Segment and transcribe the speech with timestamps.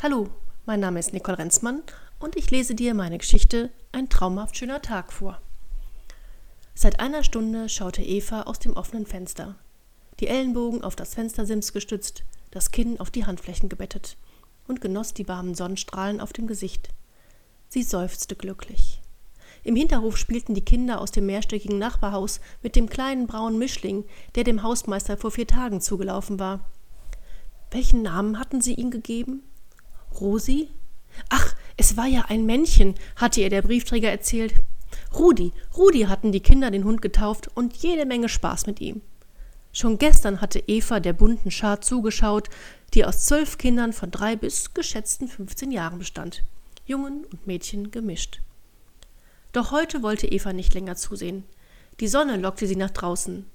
[0.00, 0.28] Hallo,
[0.64, 1.82] mein Name ist Nicole Renzmann
[2.20, 5.42] und ich lese dir meine Geschichte Ein traumhaft schöner Tag vor.
[6.72, 9.56] Seit einer Stunde schaute Eva aus dem offenen Fenster,
[10.20, 12.22] die Ellenbogen auf das Fenstersims gestützt,
[12.52, 14.16] das Kinn auf die Handflächen gebettet
[14.68, 16.90] und genoss die warmen Sonnenstrahlen auf dem Gesicht.
[17.68, 19.02] Sie seufzte glücklich.
[19.64, 24.04] Im Hinterhof spielten die Kinder aus dem mehrstöckigen Nachbarhaus mit dem kleinen braunen Mischling,
[24.36, 26.70] der dem Hausmeister vor vier Tagen zugelaufen war.
[27.72, 29.42] Welchen Namen hatten sie ihm gegeben?
[30.20, 30.68] Rosi?
[31.28, 34.54] Ach, es war ja ein Männchen, hatte ihr der Briefträger erzählt.
[35.14, 39.02] Rudi, Rudi hatten die Kinder den Hund getauft und jede Menge Spaß mit ihm.
[39.72, 42.48] Schon gestern hatte Eva der bunten Schar zugeschaut,
[42.94, 46.42] die aus zwölf Kindern von drei bis geschätzten fünfzehn Jahren bestand,
[46.86, 48.40] Jungen und Mädchen gemischt.
[49.52, 51.44] Doch heute wollte Eva nicht länger zusehen.
[52.00, 53.46] Die Sonne lockte sie nach draußen.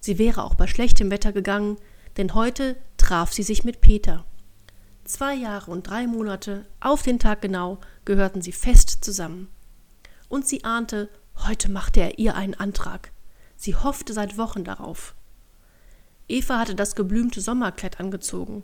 [0.00, 1.76] Sie wäre auch bei schlechtem Wetter gegangen,
[2.16, 4.24] denn heute traf sie sich mit Peter.
[5.10, 9.48] Zwei Jahre und drei Monate, auf den Tag genau, gehörten sie fest zusammen.
[10.28, 13.10] Und sie ahnte, heute machte er ihr einen Antrag.
[13.56, 15.16] Sie hoffte seit Wochen darauf.
[16.28, 18.62] Eva hatte das geblümte Sommerkleid angezogen.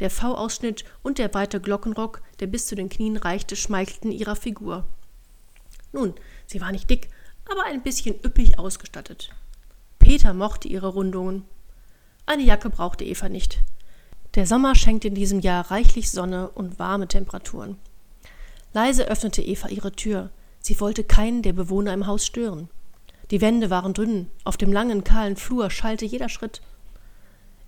[0.00, 4.88] Der V-Ausschnitt und der weite Glockenrock, der bis zu den Knien reichte, schmeichelten ihrer Figur.
[5.92, 6.14] Nun,
[6.46, 7.08] sie war nicht dick,
[7.48, 9.30] aber ein bisschen üppig ausgestattet.
[10.00, 11.44] Peter mochte ihre Rundungen.
[12.26, 13.62] Eine Jacke brauchte Eva nicht.
[14.34, 17.76] Der Sommer schenkte in diesem Jahr reichlich Sonne und warme Temperaturen.
[18.72, 20.30] Leise öffnete Eva ihre Tür.
[20.58, 22.68] Sie wollte keinen der Bewohner im Haus stören.
[23.30, 26.62] Die Wände waren dünn, auf dem langen, kahlen Flur schallte jeder Schritt.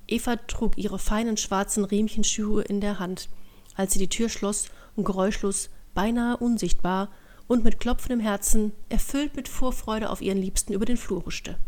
[0.09, 3.29] Eva trug ihre feinen schwarzen Riemchenschuhe in der Hand,
[3.77, 7.11] als sie die Tür schloss und geräuschlos, beinahe unsichtbar
[7.47, 11.59] und mit klopfendem Herzen, erfüllt mit Vorfreude auf ihren Liebsten über den Flur huschte.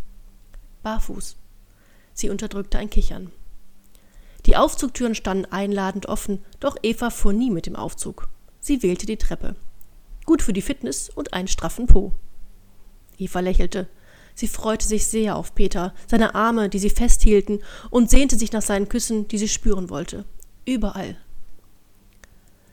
[0.83, 1.37] Barfuß.
[2.15, 3.31] Sie unterdrückte ein Kichern.
[4.49, 8.29] Die Aufzugtüren standen einladend offen, doch Eva fuhr nie mit dem Aufzug.
[8.61, 9.57] Sie wählte die Treppe.
[10.25, 12.13] Gut für die Fitness und einen straffen Po.
[13.19, 13.89] Eva lächelte.
[14.35, 18.63] Sie freute sich sehr auf Peter, seine Arme, die sie festhielten, und sehnte sich nach
[18.63, 20.25] seinen Küssen, die sie spüren wollte.
[20.65, 21.19] Überall.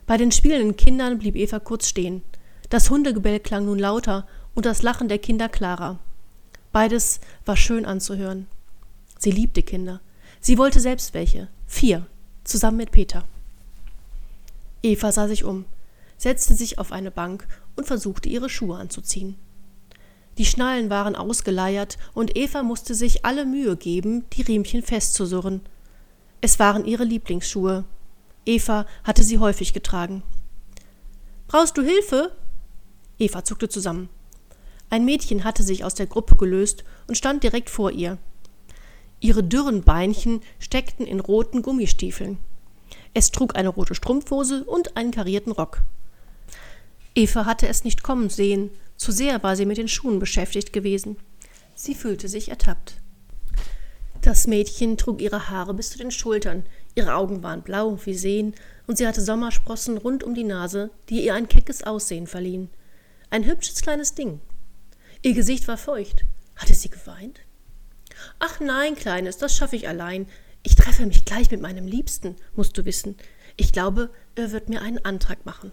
[0.07, 2.21] Bei den spielenden Kindern blieb Eva kurz stehen.
[2.69, 6.00] Das Hundegebell klang nun lauter und das Lachen der Kinder klarer.
[6.71, 8.47] Beides war schön anzuhören.
[9.19, 10.00] Sie liebte Kinder.
[10.39, 11.50] Sie wollte selbst welche.
[11.67, 12.05] Vier.
[12.43, 13.25] Zusammen mit Peter.
[14.83, 15.65] Eva sah sich um,
[16.17, 19.35] setzte sich auf eine Bank und versuchte ihre Schuhe anzuziehen.
[20.37, 25.61] Die Schnallen waren ausgeleiert und Eva musste sich alle Mühe geben, die Riemchen festzusurren.
[26.41, 27.83] Es waren ihre Lieblingsschuhe.
[28.45, 30.21] Eva hatte sie häufig getragen.
[31.47, 32.31] Brauchst du Hilfe?
[33.17, 34.09] Eva zuckte zusammen.
[34.89, 38.19] Ein Mädchen hatte sich aus der Gruppe gelöst und stand direkt vor ihr.
[39.25, 42.38] Ihre dürren Beinchen steckten in roten Gummistiefeln.
[43.16, 45.81] Es trug eine rote Strumpfhose und einen karierten Rock.
[47.16, 51.18] Eva hatte es nicht kommen sehen, zu sehr war sie mit den Schuhen beschäftigt gewesen.
[51.74, 52.97] Sie fühlte sich ertappt.
[54.22, 56.63] Das Mädchen trug ihre Haare bis zu den Schultern,
[56.94, 58.53] ihre Augen waren blau wie Seen,
[58.86, 62.69] und sie hatte Sommersprossen rund um die Nase, die ihr ein keckes Aussehen verliehen.
[63.31, 64.40] Ein hübsches kleines Ding.
[65.24, 66.25] Ihr Gesicht war feucht.
[66.56, 67.40] Hatte sie geweint?
[68.39, 70.27] Ach nein, Kleines, das schaffe ich allein.
[70.63, 73.15] Ich treffe mich gleich mit meinem Liebsten, musst du wissen.
[73.57, 75.71] Ich glaube, er wird mir einen Antrag machen.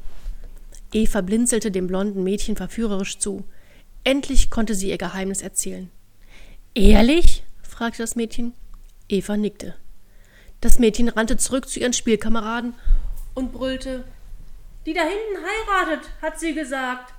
[0.92, 3.44] Eva blinzelte dem blonden Mädchen verführerisch zu.
[4.04, 5.90] Endlich konnte sie ihr Geheimnis erzählen.
[6.74, 7.44] Ehrlich?
[7.62, 8.52] fragte das Mädchen.
[9.08, 9.74] Eva nickte.
[10.60, 12.74] Das Mädchen rannte zurück zu ihren Spielkameraden
[13.34, 14.04] und brüllte
[14.86, 17.14] Die da hinten heiratet, hat sie gesagt.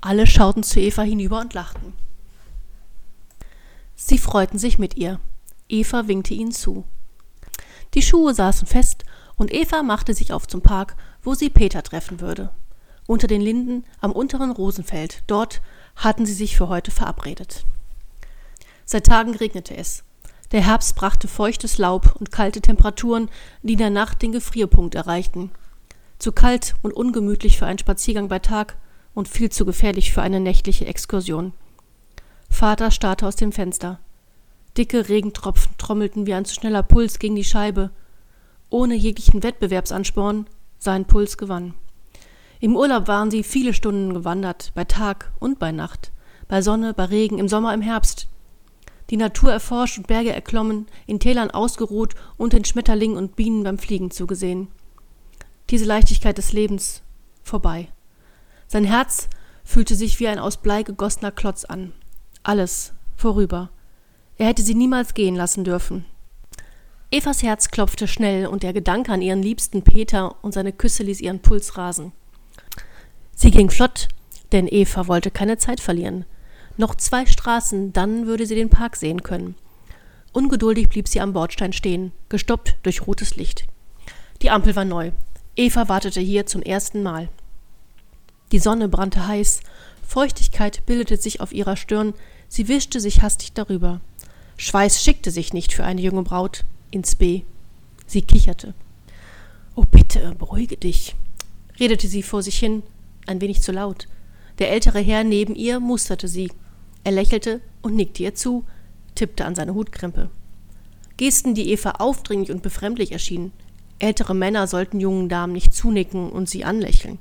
[0.00, 1.92] Alle schauten zu Eva hinüber und lachten.
[4.08, 5.18] Sie freuten sich mit ihr.
[5.68, 6.84] Eva winkte ihnen zu.
[7.94, 10.94] Die Schuhe saßen fest und Eva machte sich auf zum Park,
[11.24, 12.50] wo sie Peter treffen würde.
[13.08, 15.60] Unter den Linden am unteren Rosenfeld, dort
[15.96, 17.64] hatten sie sich für heute verabredet.
[18.84, 20.04] Seit Tagen regnete es.
[20.52, 23.28] Der Herbst brachte feuchtes Laub und kalte Temperaturen,
[23.64, 25.50] die in der Nacht den Gefrierpunkt erreichten.
[26.20, 28.76] Zu kalt und ungemütlich für einen Spaziergang bei Tag
[29.14, 31.54] und viel zu gefährlich für eine nächtliche Exkursion.
[32.56, 34.00] Vater starrte aus dem Fenster.
[34.78, 37.90] Dicke Regentropfen trommelten wie ein zu schneller Puls gegen die Scheibe.
[38.70, 40.46] Ohne jeglichen Wettbewerbsansporn,
[40.78, 41.74] sein Puls gewann.
[42.58, 46.12] Im Urlaub waren sie viele Stunden gewandert, bei Tag und bei Nacht,
[46.48, 48.26] bei Sonne, bei Regen, im Sommer, im Herbst.
[49.10, 53.76] Die Natur erforscht und Berge erklommen, in Tälern ausgeruht und den Schmetterlingen und Bienen beim
[53.76, 54.68] Fliegen zugesehen.
[55.68, 57.02] Diese Leichtigkeit des Lebens
[57.42, 57.88] vorbei.
[58.66, 59.28] Sein Herz
[59.62, 61.92] fühlte sich wie ein aus Blei gegossener Klotz an.
[62.46, 63.70] Alles vorüber.
[64.38, 66.04] Er hätte sie niemals gehen lassen dürfen.
[67.10, 71.20] Evas Herz klopfte schnell und der Gedanke an ihren liebsten Peter und seine Küsse ließ
[71.20, 72.12] ihren Puls rasen.
[73.34, 74.06] Sie ging flott,
[74.52, 76.24] denn Eva wollte keine Zeit verlieren.
[76.76, 79.56] Noch zwei Straßen, dann würde sie den Park sehen können.
[80.32, 83.66] Ungeduldig blieb sie am Bordstein stehen, gestoppt durch rotes Licht.
[84.42, 85.10] Die Ampel war neu.
[85.56, 87.28] Eva wartete hier zum ersten Mal.
[88.52, 89.62] Die Sonne brannte heiß,
[90.06, 92.14] Feuchtigkeit bildete sich auf ihrer Stirn,
[92.48, 94.00] sie wischte sich hastig darüber.
[94.56, 97.42] Schweiß schickte sich nicht für eine junge Braut ins B.
[98.06, 98.74] Sie kicherte.
[99.74, 101.14] Oh bitte, beruhige dich,
[101.78, 102.82] redete sie vor sich hin,
[103.26, 104.08] ein wenig zu laut.
[104.58, 106.50] Der ältere Herr neben ihr musterte sie.
[107.04, 108.64] Er lächelte und nickte ihr zu,
[109.14, 110.30] tippte an seine Hutkrempe.
[111.16, 113.52] Gesten, die Eva aufdringlich und befremdlich erschienen.
[113.98, 117.18] Ältere Männer sollten jungen Damen nicht zunicken und sie anlächeln.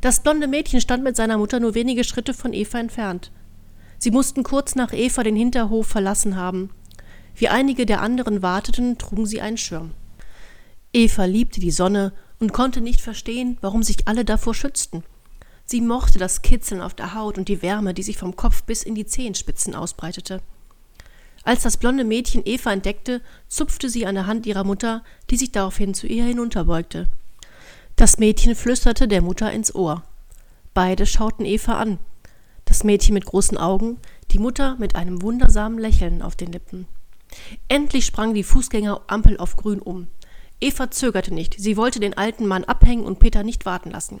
[0.00, 3.30] Das blonde Mädchen stand mit seiner Mutter nur wenige Schritte von Eva entfernt.
[4.02, 6.70] Sie mussten kurz nach Eva den Hinterhof verlassen haben.
[7.36, 9.92] Wie einige der anderen warteten, trugen sie einen Schirm.
[10.92, 15.04] Eva liebte die Sonne und konnte nicht verstehen, warum sich alle davor schützten.
[15.66, 18.82] Sie mochte das Kitzeln auf der Haut und die Wärme, die sich vom Kopf bis
[18.82, 20.42] in die Zehenspitzen ausbreitete.
[21.44, 25.52] Als das blonde Mädchen Eva entdeckte, zupfte sie an der Hand ihrer Mutter, die sich
[25.52, 27.06] daraufhin zu ihr hinunterbeugte.
[27.94, 30.02] Das Mädchen flüsterte der Mutter ins Ohr.
[30.74, 32.00] Beide schauten Eva an.
[32.72, 33.98] Das Mädchen mit großen Augen,
[34.30, 36.88] die Mutter mit einem wundersamen Lächeln auf den Lippen.
[37.68, 40.06] Endlich sprang die Fußgängerampel auf grün um.
[40.58, 44.20] Eva zögerte nicht, sie wollte den alten Mann abhängen und Peter nicht warten lassen.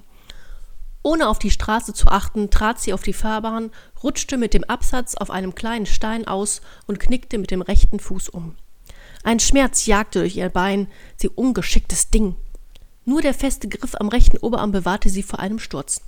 [1.02, 3.70] Ohne auf die Straße zu achten, trat sie auf die Fahrbahn,
[4.02, 8.28] rutschte mit dem Absatz auf einem kleinen Stein aus und knickte mit dem rechten Fuß
[8.28, 8.56] um.
[9.24, 12.36] Ein Schmerz jagte durch ihr Bein, sie ungeschicktes Ding.
[13.06, 16.02] Nur der feste Griff am rechten Oberarm bewahrte sie vor einem Sturz.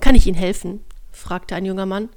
[0.00, 0.82] Kann ich Ihnen helfen?
[1.18, 2.08] Fragte ein junger Mann.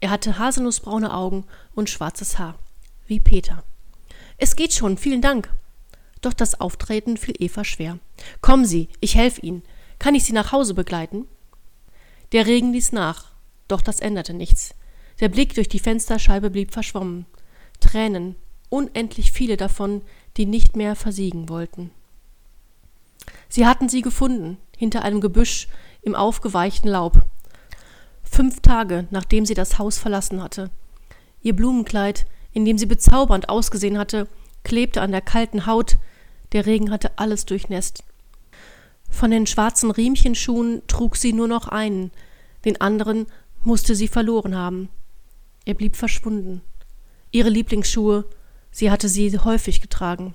[0.00, 1.44] Er hatte haselnussbraune Augen
[1.74, 2.58] und schwarzes Haar,
[3.06, 3.64] wie Peter.
[4.36, 5.52] Es geht schon, vielen Dank.
[6.20, 7.98] Doch das Auftreten fiel Eva schwer.
[8.40, 9.62] Kommen Sie, ich helfe Ihnen.
[9.98, 11.26] Kann ich Sie nach Hause begleiten?
[12.32, 13.32] Der Regen ließ nach,
[13.68, 14.74] doch das änderte nichts.
[15.20, 17.26] Der Blick durch die Fensterscheibe blieb verschwommen.
[17.80, 18.36] Tränen,
[18.68, 20.02] unendlich viele davon,
[20.36, 21.90] die nicht mehr versiegen wollten.
[23.48, 25.68] Sie hatten sie gefunden, hinter einem Gebüsch
[26.02, 27.24] im aufgeweichten Laub.
[28.24, 30.70] Fünf Tage, nachdem sie das Haus verlassen hatte.
[31.42, 34.26] Ihr Blumenkleid, in dem sie bezaubernd ausgesehen hatte,
[34.64, 35.98] klebte an der kalten Haut,
[36.52, 38.02] der Regen hatte alles durchnässt.
[39.10, 42.10] Von den schwarzen Riemchenschuhen trug sie nur noch einen,
[42.64, 43.26] den anderen
[43.62, 44.88] musste sie verloren haben.
[45.64, 46.62] Er blieb verschwunden.
[47.30, 48.24] Ihre Lieblingsschuhe,
[48.70, 50.34] sie hatte sie häufig getragen.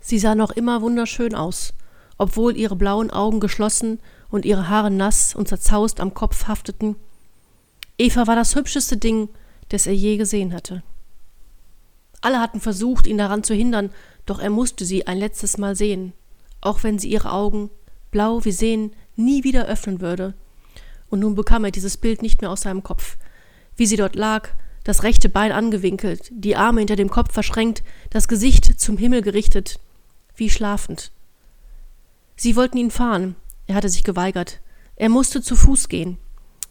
[0.00, 1.74] Sie sah noch immer wunderschön aus,
[2.18, 6.96] obwohl ihre blauen Augen geschlossen und ihre Haare nass und zerzaust am Kopf hafteten.
[7.96, 9.28] Eva war das hübscheste Ding,
[9.70, 10.82] das er je gesehen hatte.
[12.20, 13.90] Alle hatten versucht, ihn daran zu hindern,
[14.26, 16.12] doch er musste sie ein letztes Mal sehen,
[16.60, 17.70] auch wenn sie ihre Augen,
[18.10, 20.34] blau wie Seen, nie wieder öffnen würde.
[21.10, 23.16] Und nun bekam er dieses Bild nicht mehr aus seinem Kopf.
[23.76, 24.50] Wie sie dort lag,
[24.84, 29.80] das rechte Bein angewinkelt, die Arme hinter dem Kopf verschränkt, das Gesicht zum Himmel gerichtet,
[30.36, 31.12] wie schlafend.
[32.38, 33.34] Sie wollten ihn fahren,
[33.66, 34.60] er hatte sich geweigert.
[34.94, 36.18] Er musste zu Fuß gehen.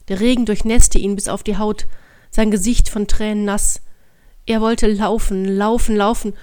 [0.07, 1.87] Der Regen durchnässte ihn bis auf die Haut,
[2.31, 3.81] sein Gesicht von Tränen nass.
[4.45, 6.33] Er wollte laufen, laufen, laufen,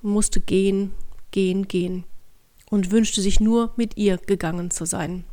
[0.00, 0.94] musste gehen,
[1.32, 2.04] gehen, gehen
[2.70, 5.24] und wünschte sich nur, mit ihr gegangen zu sein.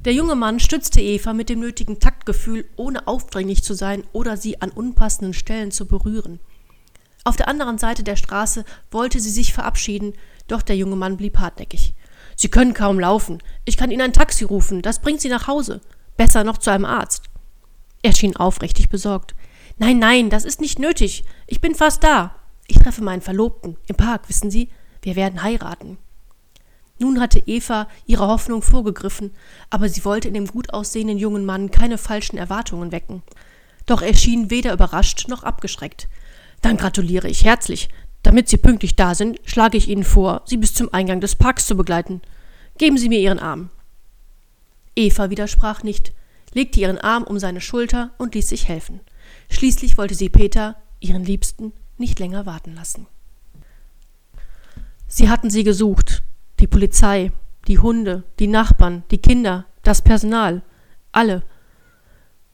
[0.00, 4.60] Der junge Mann stützte Eva mit dem nötigen Taktgefühl, ohne aufdringlich zu sein oder sie
[4.60, 6.40] an unpassenden Stellen zu berühren.
[7.22, 10.14] Auf der anderen Seite der Straße wollte sie sich verabschieden,
[10.48, 11.94] doch der junge Mann blieb hartnäckig.
[12.40, 13.42] Sie können kaum laufen.
[13.66, 15.82] Ich kann Ihnen ein Taxi rufen, das bringt Sie nach Hause.
[16.16, 17.24] Besser noch zu einem Arzt.
[18.00, 19.34] Er schien aufrichtig besorgt.
[19.76, 21.24] Nein, nein, das ist nicht nötig.
[21.46, 22.34] Ich bin fast da.
[22.66, 24.70] Ich treffe meinen Verlobten im Park, wissen Sie?
[25.02, 25.98] Wir werden heiraten.
[26.98, 29.34] Nun hatte Eva ihre Hoffnung vorgegriffen,
[29.68, 33.22] aber sie wollte in dem gut aussehenden jungen Mann keine falschen Erwartungen wecken.
[33.84, 36.08] Doch er schien weder überrascht noch abgeschreckt.
[36.62, 37.90] Dann gratuliere ich herzlich.
[38.22, 41.66] Damit Sie pünktlich da sind, schlage ich Ihnen vor, Sie bis zum Eingang des Parks
[41.66, 42.20] zu begleiten.
[42.78, 43.70] Geben Sie mir Ihren Arm.
[44.96, 46.12] Eva widersprach nicht,
[46.52, 49.00] legte ihren Arm um seine Schulter und ließ sich helfen.
[49.48, 53.06] Schließlich wollte sie Peter, ihren Liebsten, nicht länger warten lassen.
[55.06, 56.22] Sie hatten sie gesucht,
[56.60, 57.32] die Polizei,
[57.66, 60.62] die Hunde, die Nachbarn, die Kinder, das Personal,
[61.12, 61.42] alle.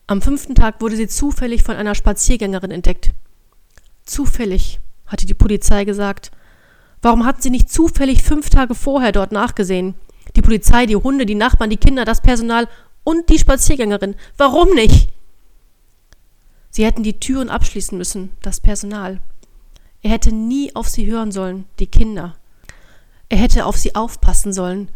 [0.07, 3.13] Am fünften Tag wurde sie zufällig von einer Spaziergängerin entdeckt.
[4.05, 6.31] Zufällig, hatte die Polizei gesagt.
[7.03, 9.95] Warum hatten sie nicht zufällig fünf Tage vorher dort nachgesehen?
[10.35, 12.69] Die Polizei, die Hunde, die Nachbarn, die Kinder, das Personal
[13.05, 14.17] und die Spaziergängerin.
[14.37, 15.11] Warum nicht?
[16.71, 19.21] Sie hätten die Türen abschließen müssen, das Personal.
[20.03, 22.37] Er hätte nie auf sie hören sollen, die Kinder.
[23.29, 24.91] Er hätte auf sie aufpassen sollen,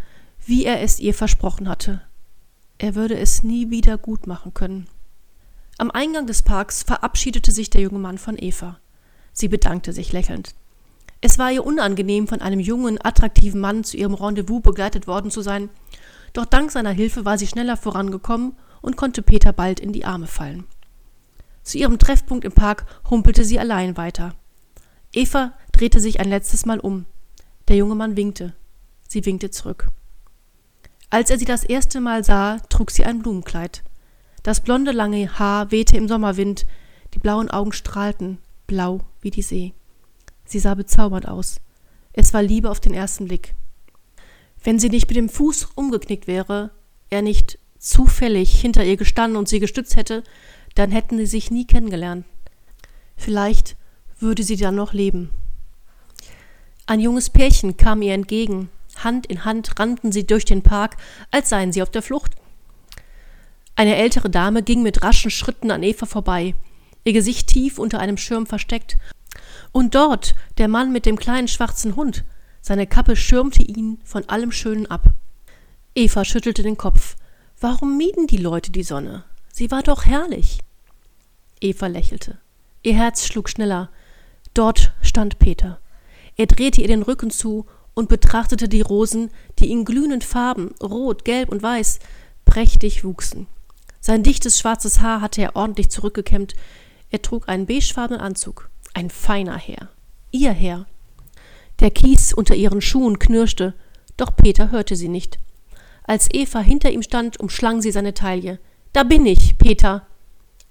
[0.45, 2.03] wie er es ihr versprochen hatte.
[2.79, 4.89] Er würde es nie wieder gut machen können.
[5.79, 8.79] Am Eingang des Parks verabschiedete sich der junge Mann von Eva.
[9.41, 10.55] Sie bedankte sich lächelnd.
[11.23, 15.41] Es war ihr unangenehm, von einem jungen, attraktiven Mann zu ihrem Rendezvous begleitet worden zu
[15.41, 15.71] sein,
[16.35, 20.27] doch dank seiner Hilfe war sie schneller vorangekommen und konnte Peter bald in die Arme
[20.27, 20.65] fallen.
[21.63, 24.35] Zu ihrem Treffpunkt im Park humpelte sie allein weiter.
[25.15, 27.07] Eva drehte sich ein letztes Mal um.
[27.69, 28.55] Der junge Mann winkte.
[29.09, 29.89] Sie winkte zurück.
[31.09, 33.85] Als er sie das erste Mal sah, trug sie ein Blumenkleid.
[34.43, 36.67] Das blonde lange Haar wehte im Sommerwind,
[37.15, 38.39] die blauen Augen strahlten,
[38.71, 39.75] blau wie die See.
[40.45, 41.61] Sie sah bezaubernd aus.
[42.13, 43.55] Es war Liebe auf den ersten Blick.
[44.63, 46.71] Wenn sie nicht mit dem Fuß umgeknickt wäre,
[47.11, 50.23] er nicht zufällig hinter ihr gestanden und sie gestützt hätte,
[50.77, 52.25] dann hätten sie sich nie kennengelernt.
[53.17, 53.77] Vielleicht
[54.21, 55.31] würde sie dann noch leben.
[56.87, 58.71] Ein junges Pärchen kam ihr entgegen.
[58.97, 60.97] Hand in Hand rannten sie durch den Park,
[61.33, 62.37] als seien sie auf der Flucht.
[63.75, 66.55] Eine ältere Dame ging mit raschen Schritten an Eva vorbei,
[67.05, 68.97] ihr Gesicht tief unter einem Schirm versteckt.
[69.73, 72.25] Und dort der Mann mit dem kleinen schwarzen Hund.
[72.61, 75.11] Seine Kappe schirmte ihn von allem Schönen ab.
[75.95, 77.17] Eva schüttelte den Kopf.
[77.61, 79.25] Warum mieden die Leute die Sonne?
[79.53, 80.61] Sie war doch herrlich.
[81.61, 82.39] Eva lächelte.
[82.83, 83.91] Ihr Herz schlug schneller.
[84.55, 85.81] Dort stand Peter.
[86.37, 91.25] Er drehte ihr den Rücken zu und betrachtete die Rosen, die in glühenden Farben, rot,
[91.25, 91.99] gelb und weiß,
[92.45, 93.47] prächtig wuchsen.
[94.01, 96.55] Sein dichtes schwarzes Haar hatte er ordentlich zurückgekämmt.
[97.11, 98.71] Er trug einen beigefarbenen Anzug.
[98.95, 99.89] Ein feiner Herr.
[100.31, 100.87] Ihr Herr.
[101.81, 103.75] Der Kies unter ihren Schuhen knirschte,
[104.17, 105.39] doch Peter hörte sie nicht.
[106.05, 108.59] Als Eva hinter ihm stand, umschlang sie seine Taille.
[108.93, 110.07] Da bin ich, Peter.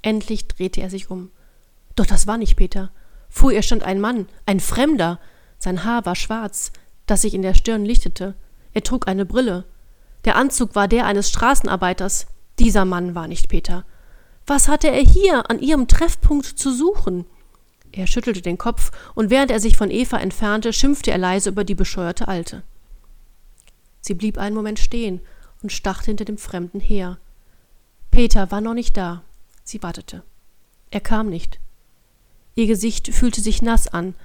[0.02, 1.32] Endlich drehte er sich um.
[1.96, 2.92] Doch das war nicht Peter.
[3.30, 5.20] Vor ihr stand ein Mann, ein Fremder.
[5.58, 6.72] Sein Haar war schwarz,
[7.06, 8.36] das sich in der Stirn lichtete.
[8.74, 9.66] Er trug eine Brille.
[10.26, 12.28] Der Anzug war der eines Straßenarbeiters.
[12.60, 13.86] Dieser Mann war nicht Peter.
[14.50, 17.26] Was hatte er hier an ihrem Treffpunkt zu suchen?
[17.92, 21.64] Er schüttelte den Kopf, und während er sich von Eva entfernte, schimpfte er leise über
[21.64, 22.64] die bescheuerte Alte.
[24.02, 25.22] Sie blieb einen Moment stehen
[25.62, 27.20] und starrte hinter dem Fremden her.
[28.10, 29.22] Peter war noch nicht da.
[29.64, 30.24] Sie wartete.
[30.90, 31.60] Er kam nicht.
[32.56, 34.16] Ihr Gesicht fühlte sich nass an.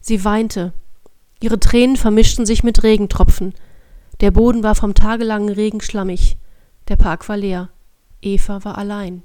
[0.00, 0.72] Sie weinte.
[1.40, 3.54] Ihre Tränen vermischten sich mit Regentropfen.
[4.20, 6.38] Der Boden war vom tagelangen Regen schlammig.
[6.88, 7.68] Der Park war leer.
[8.20, 9.22] Eva war allein.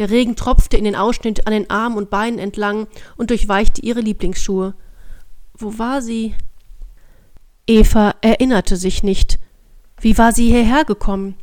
[0.00, 2.88] Der Regen tropfte in den Ausschnitt an den Armen und Beinen entlang
[3.18, 4.72] und durchweichte ihre Lieblingsschuhe.
[5.52, 6.34] Wo war sie?
[7.66, 9.38] Eva erinnerte sich nicht.
[10.00, 11.36] Wie war sie hierher gekommen?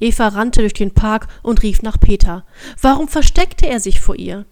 [0.00, 2.44] Eva rannte durch den Park und rief nach Peter.
[2.80, 4.44] Warum versteckte er sich vor ihr?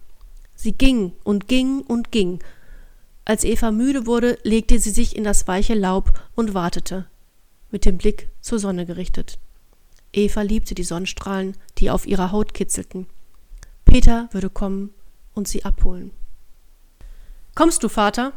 [0.55, 2.39] Sie ging und ging und ging.
[3.25, 7.07] Als Eva müde wurde, legte sie sich in das weiche Laub und wartete,
[7.73, 9.41] mit dem Blick zur Sonne gerichtet.
[10.13, 13.07] Eva liebte die Sonnenstrahlen, die auf ihrer Haut kitzelten.
[13.85, 14.93] Peter würde kommen
[15.35, 16.13] und sie abholen.
[17.55, 18.33] Kommst du, Vater?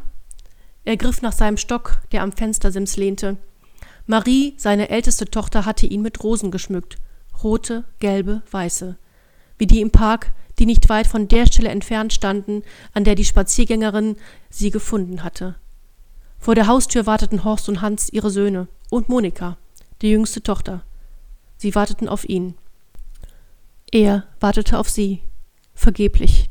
[0.86, 3.38] Er griff nach seinem Stock, der am Fenstersims lehnte.
[4.06, 6.98] Marie, seine älteste Tochter, hatte ihn mit Rosen geschmückt.
[7.44, 8.98] Rote, gelbe, weiße.
[9.58, 12.64] Wie die im Park, die nicht weit von der Stelle entfernt standen,
[12.94, 14.18] an der die Spaziergängerin
[14.50, 15.56] sie gefunden hatte.
[16.38, 19.58] Vor der Haustür warteten Horst und Hans, ihre Söhne, und Monika,
[20.02, 20.84] die jüngste Tochter.
[21.64, 22.56] Sie warteten auf ihn.
[23.90, 25.22] Er wartete auf sie.
[25.74, 26.50] Vergeblich.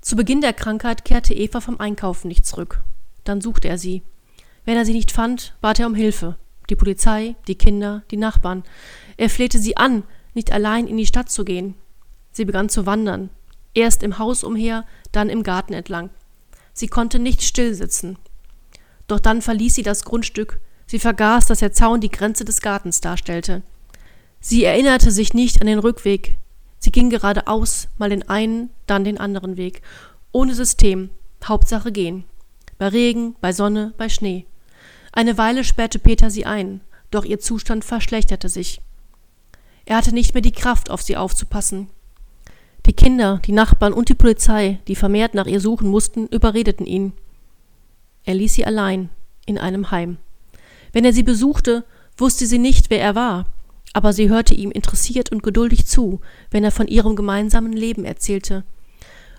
[0.00, 2.82] Zu Beginn der Krankheit kehrte Eva vom Einkaufen nicht zurück.
[3.24, 4.02] Dann suchte er sie.
[4.64, 6.38] Wenn er sie nicht fand, bat er um Hilfe.
[6.70, 8.64] Die Polizei, die Kinder, die Nachbarn.
[9.18, 11.74] Er flehte sie an, nicht allein in die Stadt zu gehen.
[12.32, 13.28] Sie begann zu wandern.
[13.74, 16.08] Erst im Haus umher, dann im Garten entlang.
[16.72, 18.16] Sie konnte nicht still sitzen.
[19.06, 20.60] Doch dann verließ sie das Grundstück.
[20.86, 23.62] Sie vergaß, dass der Zaun die Grenze des Gartens darstellte.
[24.40, 26.36] Sie erinnerte sich nicht an den Rückweg.
[26.78, 29.82] Sie ging geradeaus, mal den einen, dann den anderen Weg.
[30.32, 31.10] Ohne System.
[31.44, 32.24] Hauptsache gehen.
[32.78, 34.46] Bei Regen, bei Sonne, bei Schnee.
[35.12, 38.80] Eine Weile sperrte Peter sie ein, doch ihr Zustand verschlechterte sich.
[39.86, 41.88] Er hatte nicht mehr die Kraft, auf sie aufzupassen.
[42.84, 47.12] Die Kinder, die Nachbarn und die Polizei, die vermehrt nach ihr suchen mussten, überredeten ihn.
[48.24, 49.08] Er ließ sie allein
[49.46, 50.18] in einem Heim.
[50.96, 51.84] Wenn er sie besuchte,
[52.16, 53.44] wusste sie nicht, wer er war,
[53.92, 58.64] aber sie hörte ihm interessiert und geduldig zu, wenn er von ihrem gemeinsamen Leben erzählte.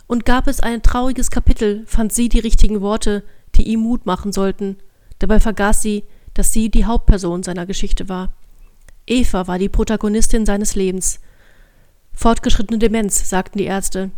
[0.06, 3.24] Und gab es ein trauriges Kapitel, fand sie die richtigen Worte,
[3.56, 4.78] die ihm Mut machen sollten,
[5.18, 6.04] Dabei vergaß sie,
[6.36, 8.36] dass sie die Hauptperson seiner Geschichte war.
[9.08, 11.22] Eva war die Protagonistin seines Lebens.
[12.14, 14.12] Fortgeschrittene Demenz, sagten die Ärzte.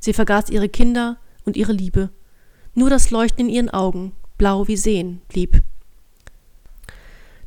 [0.00, 2.10] Sie vergaß ihre Kinder, und ihre Liebe.
[2.74, 5.62] Nur das Leuchten in ihren Augen, blau wie Seen, blieb.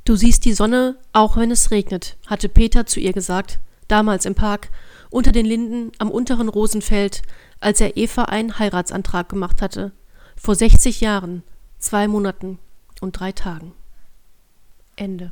[0.05, 4.35] Du siehst die Sonne, auch wenn es regnet, hatte Peter zu ihr gesagt, damals im
[4.35, 4.69] Park,
[5.09, 7.24] unter den Linden am unteren Rosenfeld,
[7.59, 9.93] als er Eva einen Heiratsantrag gemacht hatte.
[10.35, 11.41] Vor 60 Jahren,
[11.79, 12.59] zwei Monaten
[13.01, 13.74] und drei Tagen.
[14.95, 15.31] Ende.